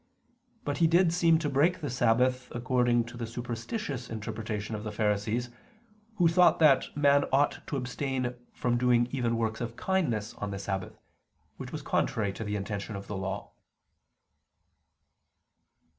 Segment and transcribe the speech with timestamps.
[0.65, 4.91] But He did seem to break the sabbath according to the superstitious interpretation of the
[4.91, 5.51] Pharisees,
[6.15, 10.57] who thought that man ought to abstain from doing even works of kindness on the
[10.57, 10.97] sabbath;
[11.57, 13.51] which was contrary to the intention of the Law.